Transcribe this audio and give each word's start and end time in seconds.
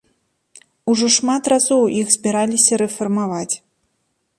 Ужо 0.93 1.09
шмат 1.17 1.43
разоў 1.55 1.83
іх 2.01 2.07
збіраліся 2.19 2.73
рэфармаваць. 2.85 3.53